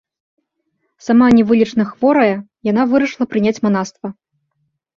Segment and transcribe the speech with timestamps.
[1.07, 2.35] Сама невылечна хворая,
[2.71, 4.07] яна вырашыла прыняць манаства.